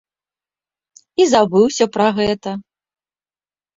[1.21, 2.51] І забыўся пра гэта.